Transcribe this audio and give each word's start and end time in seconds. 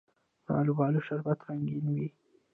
د 0.45 0.47
الوبالو 0.59 1.05
شربت 1.07 1.39
رنګین 1.47 1.85
وي. 1.95 2.07